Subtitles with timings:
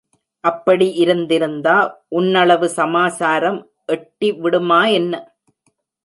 [0.43, 1.75] அப்படி இருந்திருந்தா
[2.09, 3.59] உன்னளவு சமாசாரம்
[3.85, 5.13] எட்டி விடுமா என்ன?